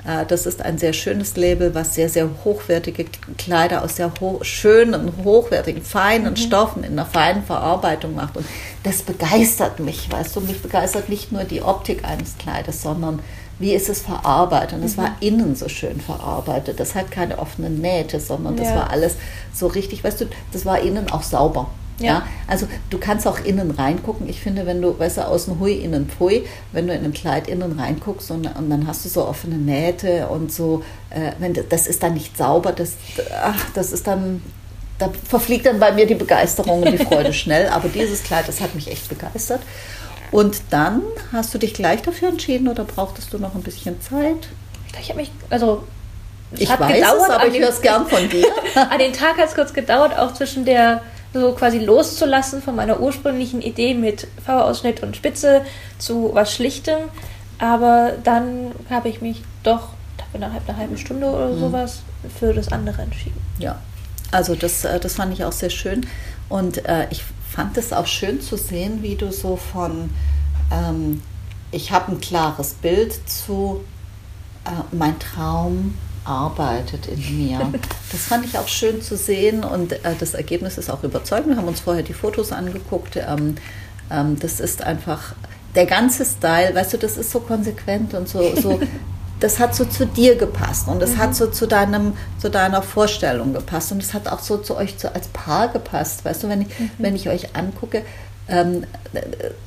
[0.06, 4.38] Äh, das ist ein sehr schönes Label, was sehr, sehr hochwertige Kleider aus sehr ho
[4.42, 6.36] schönen, hochwertigen, feinen mhm.
[6.36, 8.36] Stoffen in einer feinen Verarbeitung macht.
[8.36, 8.46] Und
[8.84, 13.20] das begeistert mich, weißt du, mich begeistert nicht nur die Optik eines Kleides, sondern
[13.58, 14.78] wie ist es verarbeitet.
[14.78, 15.02] Und es mhm.
[15.02, 16.78] war innen so schön verarbeitet.
[16.78, 18.76] Das hat keine offenen Nähte, sondern das ja.
[18.76, 19.16] war alles
[19.52, 21.70] so richtig, weißt du, das war innen auch sauber.
[21.98, 22.06] Ja.
[22.06, 22.26] ja.
[22.46, 24.28] also du kannst auch innen reingucken.
[24.28, 27.48] Ich finde, wenn du, weißt du, außen hui, innen pfui, wenn du in einem Kleid
[27.48, 31.86] innen reinguckst und, und dann hast du so offene Nähte und so, äh, wenn das
[31.86, 32.92] ist dann nicht sauber, das,
[33.42, 34.42] ach, das ist dann,
[34.98, 37.68] da verfliegt dann bei mir die Begeisterung und die Freude schnell.
[37.68, 39.60] Aber dieses Kleid, das hat mich echt begeistert.
[40.32, 44.48] Und dann hast du dich gleich dafür entschieden oder brauchtest du noch ein bisschen Zeit?
[45.00, 45.84] Ich habe mich, also
[46.52, 48.46] ich weiß gedauert, es, aber ich höre es gern von dir.
[48.74, 53.00] an den Tag hat es kurz gedauert, auch zwischen der so quasi loszulassen von meiner
[53.00, 55.62] ursprünglichen Idee mit V-Ausschnitt und Spitze
[55.98, 56.98] zu was Schlichtem.
[57.58, 59.90] Aber dann habe ich mich doch
[60.32, 61.60] innerhalb einer halben Stunde oder mhm.
[61.60, 62.02] sowas
[62.38, 63.40] für das andere entschieden.
[63.58, 63.78] Ja,
[64.30, 66.06] also das, äh, das fand ich auch sehr schön.
[66.48, 70.10] Und äh, ich fand es auch schön zu sehen, wie du so von,
[70.70, 71.22] ähm,
[71.70, 73.84] ich habe ein klares Bild zu,
[74.64, 75.94] äh, mein Traum
[76.26, 77.72] arbeitet in mir.
[78.12, 81.48] Das fand ich auch schön zu sehen und äh, das Ergebnis ist auch überzeugend.
[81.48, 83.16] Wir haben uns vorher die Fotos angeguckt.
[83.16, 83.56] Ähm,
[84.10, 85.34] ähm, das ist einfach
[85.74, 88.80] der ganze Style, weißt du, das ist so konsequent und so, so
[89.40, 91.18] das hat so zu dir gepasst und es mhm.
[91.18, 94.94] hat so zu deinem zu deiner Vorstellung gepasst und es hat auch so zu euch
[94.96, 96.90] so als Paar gepasst weißt du wenn ich mhm.
[96.98, 98.02] wenn ich euch angucke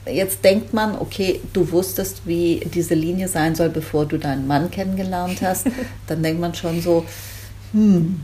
[0.05, 4.71] jetzt denkt man okay du wusstest wie diese Linie sein soll bevor du deinen Mann
[4.71, 5.67] kennengelernt hast
[6.07, 7.05] dann denkt man schon so
[7.73, 8.21] hm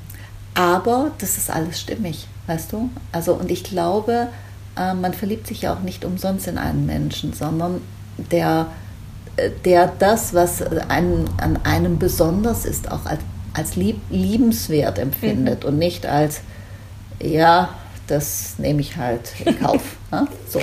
[0.53, 4.29] aber das ist alles stimmig weißt du also und ich glaube
[4.77, 7.81] äh, man verliebt sich ja auch nicht umsonst in einen Menschen sondern
[8.31, 8.67] der
[9.65, 13.21] der das, was an, an einem besonders ist, auch als,
[13.53, 15.69] als lieb, liebenswert empfindet mhm.
[15.69, 16.41] und nicht als,
[17.21, 17.69] ja,
[18.07, 19.81] das nehme ich halt in Kauf.
[20.11, 20.27] ne?
[20.49, 20.61] so.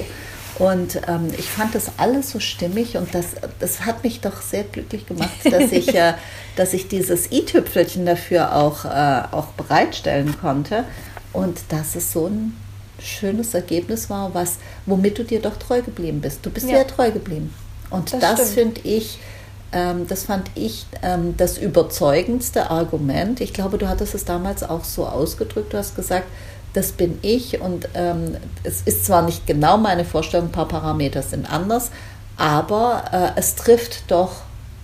[0.59, 3.29] Und ähm, ich fand das alles so stimmig und das,
[3.59, 6.13] das hat mich doch sehr glücklich gemacht, dass ich, äh,
[6.57, 10.85] dass ich dieses i-Tüpfelchen dafür auch, äh, auch bereitstellen konnte
[11.33, 12.57] und dass es so ein
[13.01, 16.45] schönes Ergebnis war, was, womit du dir doch treu geblieben bist.
[16.45, 17.53] Du bist ja, ja treu geblieben.
[17.91, 19.19] Und das, das finde ich,
[19.73, 23.41] ähm, das fand ich ähm, das überzeugendste Argument.
[23.41, 25.73] Ich glaube, du hattest es damals auch so ausgedrückt.
[25.73, 26.27] Du hast gesagt,
[26.73, 31.23] das bin ich und ähm, es ist zwar nicht genau meine Vorstellung, ein paar Parameter
[31.23, 31.91] sind anders,
[32.37, 34.33] aber äh, es trifft doch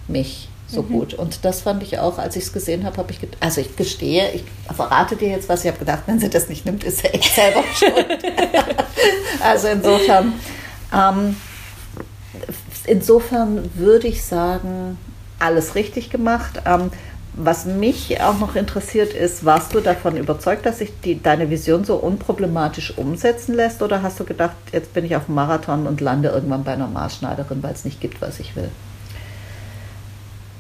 [0.07, 0.89] mich so mhm.
[0.89, 1.15] gut.
[1.15, 4.31] Und das fand ich auch, als ich es gesehen habe, habe ich, also ich gestehe,
[4.33, 7.09] ich verrate dir jetzt was, ich habe gedacht, wenn sie das nicht nimmt, ist sie
[7.09, 8.07] echt selber schuld.
[9.43, 10.35] also insofern,
[10.95, 11.37] ähm,
[12.85, 14.99] insofern würde ich sagen,
[15.39, 16.63] alles richtig gemacht.
[16.67, 16.91] Ähm,
[17.41, 21.85] was mich auch noch interessiert ist, warst du davon überzeugt, dass sich die, deine Vision
[21.85, 23.81] so unproblematisch umsetzen lässt?
[23.81, 26.89] Oder hast du gedacht, jetzt bin ich auf dem Marathon und lande irgendwann bei einer
[26.89, 28.71] Maßschneiderin, weil es nicht gibt, was ich will?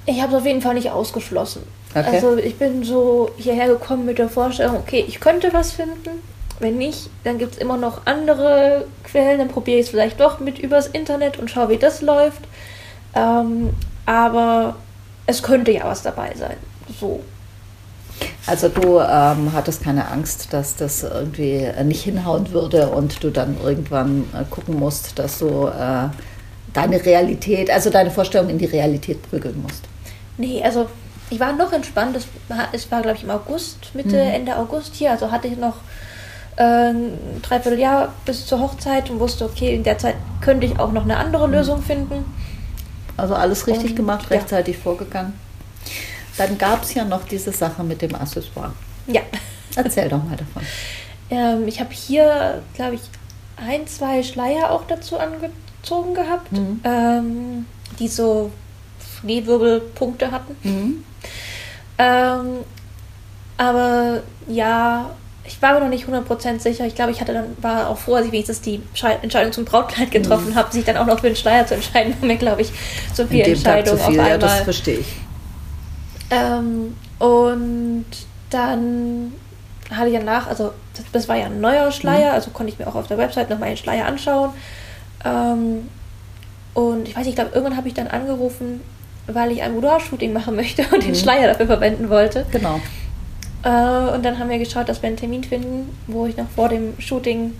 [0.06, 1.64] Ich habe es auf jeden Fall nicht ausgeschlossen.
[1.94, 2.06] Okay.
[2.06, 6.22] Also ich bin so hierher gekommen mit der Vorstellung, okay, ich könnte was finden.
[6.60, 9.38] Wenn nicht, dann gibt es immer noch andere Quellen.
[9.38, 12.42] Dann probiere ich es vielleicht doch mit übers Internet und schaue, wie das läuft.
[13.14, 13.70] Ähm,
[14.06, 14.76] aber
[15.26, 16.56] es könnte ja was dabei sein.
[17.00, 17.20] So.
[18.46, 23.30] Also du ähm, hattest keine Angst, dass das irgendwie äh, nicht hinhauen würde und du
[23.30, 26.08] dann irgendwann äh, gucken musst, dass du äh,
[26.72, 29.84] deine Realität, also deine Vorstellung in die Realität prügeln musst.
[30.38, 30.86] Nee, also
[31.30, 32.16] ich war noch entspannt.
[32.16, 34.34] Es war, es war glaube ich, im August, Mitte, mhm.
[34.34, 35.10] Ende August hier.
[35.10, 35.76] Also hatte ich noch
[36.56, 40.92] äh, ein Dreivierteljahr bis zur Hochzeit und wusste, okay, in der Zeit könnte ich auch
[40.92, 41.54] noch eine andere mhm.
[41.54, 42.24] Lösung finden.
[43.16, 44.82] Also alles richtig und, gemacht, rechtzeitig ja.
[44.82, 45.34] vorgegangen.
[46.38, 48.72] Dann gab es ja noch diese Sache mit dem Accessoire.
[49.06, 49.22] Ja.
[49.76, 50.62] Erzähl doch mal davon.
[51.30, 53.02] Ähm, ich habe hier, glaube ich,
[53.56, 56.80] ein, zwei Schleier auch dazu angezogen gehabt, mhm.
[56.84, 57.66] ähm,
[57.98, 58.50] die so
[59.20, 60.56] Schneewirbelpunkte hatten.
[60.62, 61.04] Mhm.
[61.98, 62.46] Ähm,
[63.56, 65.10] aber ja,
[65.44, 66.86] ich war mir noch nicht 100% sicher.
[66.86, 68.80] Ich glaube, ich hatte dann, war auch froh, als ich wenigstens die
[69.22, 70.54] Entscheidung zum Brautkleid getroffen mhm.
[70.54, 72.70] habe, sich dann auch noch für den Schleier zu entscheiden, war mir, glaube ich,
[73.12, 74.28] so viel Entscheidung auf einmal.
[74.30, 75.06] Ja, das verstehe ich.
[76.30, 78.06] Ähm, und
[78.50, 79.32] dann
[79.90, 82.34] hatte ich danach, also das, das war ja ein neuer Schleier, mhm.
[82.34, 84.50] also konnte ich mir auch auf der Website nochmal den Schleier anschauen.
[85.24, 85.88] Ähm,
[86.74, 88.80] und ich weiß nicht, ich glaube, irgendwann habe ich dann angerufen,
[89.26, 91.06] weil ich ein Boudoir-Shooting machen möchte und mhm.
[91.06, 92.46] den Schleier dafür verwenden wollte.
[92.52, 92.80] Genau.
[93.62, 96.68] Äh, und dann haben wir geschaut, dass wir einen Termin finden, wo ich noch vor
[96.68, 97.54] dem Shooting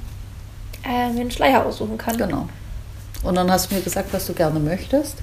[0.85, 2.17] äh, mir einen Schleier aussuchen kann.
[2.17, 2.49] Genau.
[3.25, 5.19] Und dann hast du mir gesagt, was du gerne möchtest.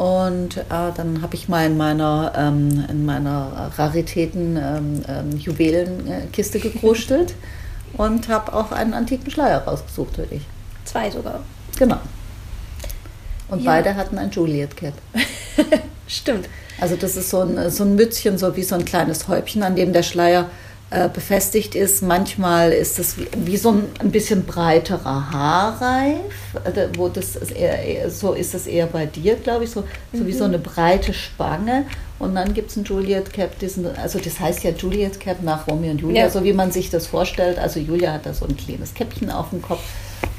[0.00, 0.62] Und äh,
[0.96, 7.34] dann habe ich mal in meiner, ähm, in meiner Raritäten ähm, ähm, Juwelenkiste gekruschelt
[7.98, 10.40] und habe auch einen antiken Schleier rausgesucht für dich.
[10.86, 11.40] Zwei sogar.
[11.78, 11.98] Genau.
[13.48, 13.72] Und ja.
[13.72, 14.94] beide hatten ein Juliet Cap.
[16.06, 16.48] Stimmt.
[16.80, 19.76] Also das ist so ein, so ein Mützchen, so wie so ein kleines Häubchen, an
[19.76, 20.48] dem der Schleier
[20.90, 22.02] äh, befestigt ist.
[22.02, 26.18] Manchmal ist es wie, wie, so ein, ein bisschen breiterer Haarreif,
[26.64, 30.22] äh, wo das ist eher, so ist es eher bei dir, glaube ich, so, so
[30.22, 30.26] mhm.
[30.26, 30.54] wie so mhm.
[30.54, 31.86] eine breite Spange.
[32.18, 35.68] Und dann gibt es ein Juliet Cap, diesen, also das heißt ja Juliet Cap nach
[35.68, 36.30] Romeo und Julia, ja.
[36.30, 37.58] so wie man sich das vorstellt.
[37.58, 39.82] Also Julia hat da so ein kleines Käppchen auf dem Kopf.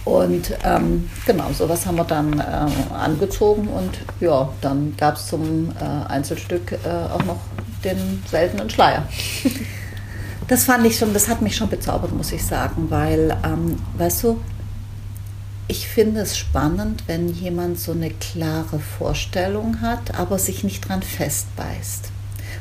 [0.04, 5.72] Und ähm, genau, sowas haben wir dann äh, angezogen und ja, dann gab es zum
[5.80, 7.40] äh, Einzelstück äh, auch noch
[7.84, 9.08] den seltenen Schleier.
[10.52, 14.24] das fand ich schon, das hat mich schon bezaubert, muss ich sagen, weil, ähm, weißt
[14.24, 14.40] du,
[15.68, 21.02] ich finde es spannend, wenn jemand so eine klare Vorstellung hat, aber sich nicht dran
[21.02, 22.12] festbeißt,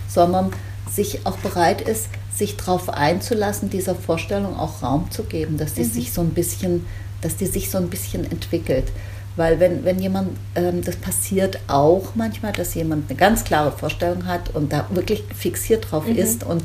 [0.08, 0.52] sondern
[0.90, 5.82] sich auch bereit ist, sich darauf einzulassen, dieser Vorstellung auch Raum zu geben, dass die
[5.82, 5.90] mhm.
[5.90, 6.86] sich so ein bisschen
[7.20, 8.92] dass die sich so ein bisschen entwickelt.
[9.36, 14.26] Weil wenn, wenn jemand, ähm, das passiert auch manchmal, dass jemand eine ganz klare Vorstellung
[14.26, 16.16] hat und da wirklich fixiert drauf mhm.
[16.16, 16.64] ist und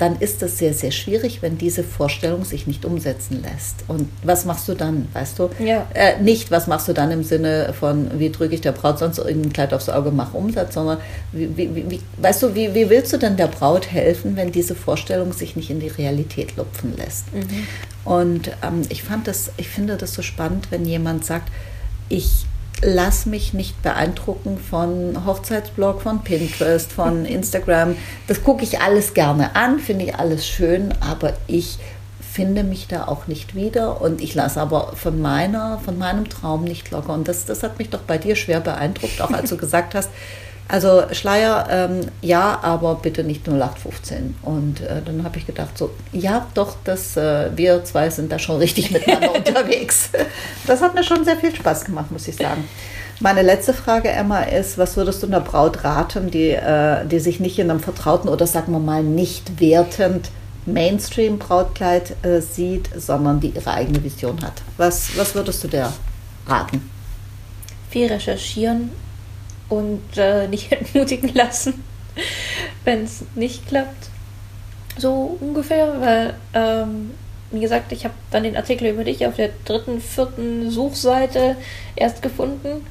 [0.00, 3.84] dann ist das sehr, sehr schwierig, wenn diese Vorstellung sich nicht umsetzen lässt.
[3.86, 5.50] Und was machst du dann, weißt du?
[5.58, 5.86] Ja.
[5.92, 9.18] Äh, nicht, was machst du dann im Sinne von, wie drücke ich der Braut sonst
[9.18, 10.98] irgendein Kleid aufs Auge, mach Umsatz, sondern
[11.32, 14.74] wie, wie, wie, weißt du, wie, wie willst du denn der Braut helfen, wenn diese
[14.74, 17.30] Vorstellung sich nicht in die Realität lupfen lässt?
[17.34, 17.66] Mhm.
[18.06, 21.50] Und ähm, ich fand das, ich finde das so spannend, wenn jemand sagt,
[22.08, 22.46] ich
[22.82, 27.96] lass mich nicht beeindrucken von Hochzeitsblog, von Pinterest, von Instagram.
[28.26, 31.78] Das gucke ich alles gerne an, finde ich alles schön, aber ich
[32.32, 36.64] finde mich da auch nicht wieder und ich lasse aber von meiner, von meinem Traum
[36.64, 37.12] nicht locker.
[37.12, 40.10] Und das, das hat mich doch bei dir schwer beeindruckt, auch als du gesagt hast,
[40.70, 44.36] also Schleier, ähm, ja, aber bitte nicht 0815.
[44.42, 48.38] Und äh, dann habe ich gedacht, so, ja, doch, das, äh, wir zwei sind da
[48.38, 50.10] schon richtig miteinander unterwegs.
[50.66, 52.68] Das hat mir schon sehr viel Spaß gemacht, muss ich sagen.
[53.22, 57.38] Meine letzte Frage, Emma, ist, was würdest du einer Braut raten, die, äh, die sich
[57.40, 60.30] nicht in einem vertrauten oder sagen wir mal nicht wertend
[60.66, 64.62] Mainstream-Brautkleid äh, sieht, sondern die ihre eigene Vision hat?
[64.78, 65.92] Was, was würdest du der
[66.46, 66.88] raten?
[67.90, 68.90] Viel recherchieren,
[69.70, 71.82] und äh, nicht entmutigen lassen,
[72.84, 74.10] wenn es nicht klappt.
[74.98, 77.12] So ungefähr, weil, ähm,
[77.52, 81.56] wie gesagt, ich habe dann den Artikel über dich auf der dritten, vierten Suchseite
[81.96, 82.84] erst gefunden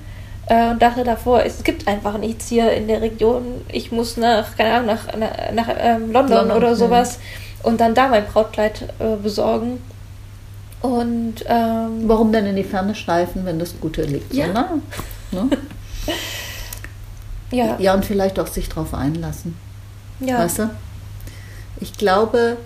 [0.47, 3.61] äh, und dachte davor, es gibt einfach nichts hier in der Region.
[3.71, 7.69] Ich muss nach, keine Ahnung, nach, nach, nach ähm, London, London, oder sowas ja.
[7.69, 9.81] und dann da mein Brautkleid äh, besorgen.
[10.81, 14.33] Und ähm, warum denn in die Ferne schleifen, wenn das Gute liegt?
[14.33, 14.47] Ja.
[15.31, 15.49] So, ne?
[17.51, 17.77] Ja.
[17.79, 19.55] Ja, und vielleicht auch sich darauf einlassen.
[20.19, 20.39] Ja.
[20.39, 20.69] Weißt du?
[21.81, 22.57] Ich glaube,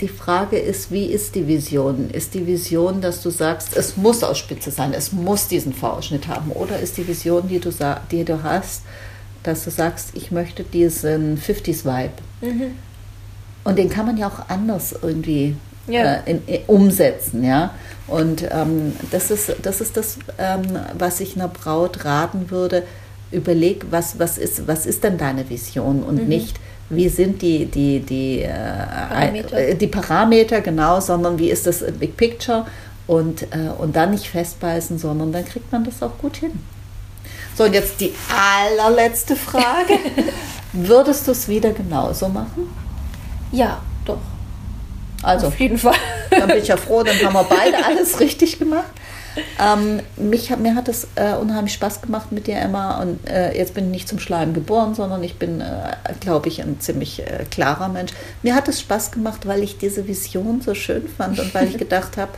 [0.00, 2.10] die Frage ist, wie ist die Vision?
[2.10, 6.28] Ist die Vision, dass du sagst, es muss aus Spitze sein, es muss diesen V-Ausschnitt
[6.28, 6.50] haben?
[6.52, 7.70] Oder ist die Vision, die du,
[8.10, 8.82] die du hast,
[9.42, 12.12] dass du sagst, ich möchte diesen 50s-Vibe?
[12.40, 12.76] Mhm.
[13.64, 15.56] Und den kann man ja auch anders irgendwie
[15.86, 16.14] ja.
[16.14, 17.72] äh, in, in, umsetzen, ja.
[18.08, 20.62] Und ähm, das, ist, das ist das, ähm,
[20.98, 22.82] was ich einer Braut raten würde,
[23.32, 26.28] überleg, was, was, ist, was ist denn deine Vision und mhm.
[26.28, 26.56] nicht,
[26.90, 28.52] wie sind die, die, die, äh,
[29.08, 29.58] Parameter.
[29.58, 32.66] Äh, die Parameter, genau, sondern wie ist das Big Picture
[33.06, 36.52] und, äh, und dann nicht festbeißen, sondern dann kriegt man das auch gut hin.
[37.56, 39.98] So, und jetzt die allerletzte Frage.
[40.72, 42.70] Würdest du es wieder genauso machen?
[43.50, 44.18] Ja, doch.
[45.22, 45.94] Also, auf jeden Fall.
[46.30, 48.90] dann bin ich ja froh, dann haben wir beide alles richtig gemacht.
[49.58, 53.00] Ähm, mich, mir hat es äh, unheimlich Spaß gemacht mit dir, Emma.
[53.00, 56.60] Und äh, jetzt bin ich nicht zum Schleim geboren, sondern ich bin, äh, glaube ich,
[56.60, 58.12] ein ziemlich äh, klarer Mensch.
[58.42, 61.78] Mir hat es Spaß gemacht, weil ich diese Vision so schön fand und weil ich
[61.78, 62.32] gedacht habe,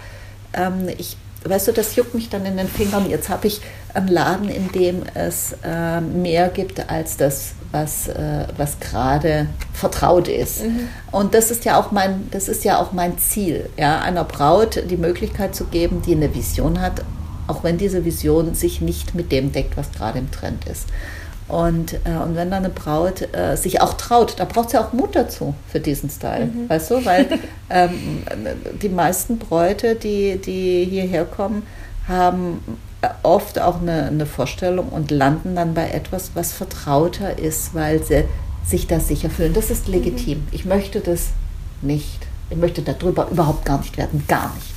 [0.54, 3.08] ähm, ich weißt du, das juckt mich dann in den Fingern.
[3.08, 3.60] Jetzt habe ich
[3.92, 10.28] einen Laden, in dem es äh, mehr gibt als das, was, äh, was gerade vertraut
[10.28, 10.64] ist.
[10.64, 10.88] Mhm.
[11.10, 14.84] Und das ist ja auch mein, das ist ja auch mein Ziel, ja, einer Braut
[14.88, 17.02] die Möglichkeit zu geben, die eine Vision hat,
[17.48, 20.86] auch wenn diese Vision sich nicht mit dem deckt, was gerade im Trend ist.
[21.48, 24.84] Und, äh, und wenn dann eine Braut äh, sich auch traut, da braucht sie ja
[24.84, 26.68] auch Mut dazu für diesen Style, mhm.
[26.68, 27.04] weißt du?
[27.04, 27.26] Weil
[27.70, 28.22] ähm,
[28.80, 31.64] die meisten Bräute, die, die hierher kommen,
[32.06, 32.60] haben
[33.22, 38.24] oft auch eine, eine Vorstellung und landen dann bei etwas, was vertrauter ist, weil sie
[38.64, 39.52] sich da sicher fühlen.
[39.54, 40.38] Das ist legitim.
[40.38, 40.48] Mhm.
[40.52, 41.28] Ich möchte das
[41.82, 42.26] nicht.
[42.50, 44.74] Ich möchte darüber überhaupt gar nicht werden, gar nicht.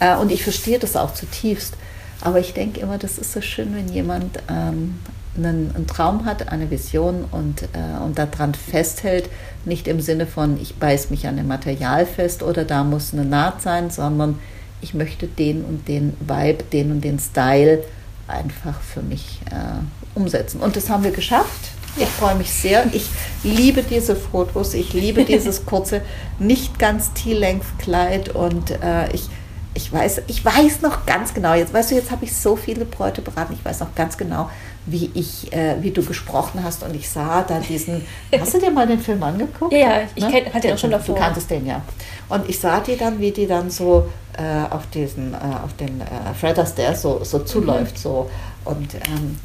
[0.00, 1.74] Äh, und ich verstehe das auch zutiefst.
[2.20, 5.00] Aber ich denke immer, das ist so schön, wenn jemand ähm,
[5.36, 9.28] einen, einen, Traum hat, eine Vision und, äh, und daran festhält,
[9.64, 13.24] nicht im Sinne von, ich beiß mich an dem Material fest oder da muss eine
[13.24, 14.38] Naht sein, sondern
[14.82, 17.82] ich möchte den und den Vibe, den und den Style
[18.28, 20.60] einfach für mich äh, umsetzen.
[20.60, 21.70] Und das haben wir geschafft.
[21.96, 22.86] Ich freue mich sehr.
[22.92, 23.06] Ich
[23.42, 24.74] liebe diese Fotos.
[24.74, 26.02] Ich liebe dieses kurze,
[26.38, 29.28] nicht ganz T-Length-Kleid und äh, ich
[29.74, 32.84] ich weiß, ich weiß noch ganz genau, jetzt weißt du, jetzt habe ich so viele
[32.84, 34.50] Bräute beraten, ich weiß noch ganz genau,
[34.86, 38.04] wie ich, äh, wie du gesprochen hast und ich sah da diesen,
[38.36, 39.72] hast du dir mal den Film angeguckt?
[39.72, 40.46] Ja, ich ne?
[40.52, 41.14] hatte den schon davor.
[41.14, 41.82] Du kanntest den, ja.
[42.28, 46.00] Und ich sah die dann, wie die dann so äh, auf diesen, äh, auf den
[46.00, 48.00] äh, Fred Astaire so, so zuläuft, mhm.
[48.00, 48.30] so.
[48.64, 49.38] Und ähm,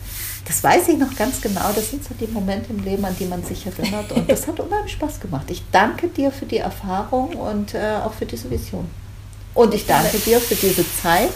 [0.45, 1.71] das weiß ich noch ganz genau.
[1.75, 4.11] Das sind so die Momente im Leben, an die man sich erinnert.
[4.13, 5.45] Und das hat unheimlich Spaß gemacht.
[5.49, 8.89] Ich danke dir für die Erfahrung und äh, auch für diese Vision.
[9.53, 11.31] Und ich danke dir für diese Zeit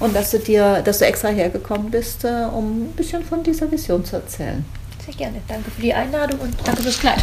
[0.00, 3.70] und dass du dir, dass du extra hergekommen bist, äh, um ein bisschen von dieser
[3.70, 4.64] Vision zu erzählen.
[5.04, 5.40] Sehr gerne.
[5.46, 7.22] Danke für die Einladung und danke fürs Kleid.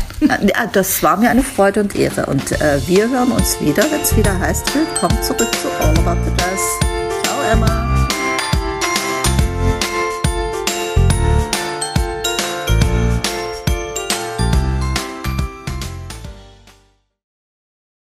[0.72, 2.28] Das war mir eine Freude und Ehre.
[2.28, 6.22] Und äh, wir hören uns wieder, wenn es wieder heißt, willkommen zurück zu All About
[6.24, 7.24] the Dress.
[7.24, 7.91] Ciao, Emma.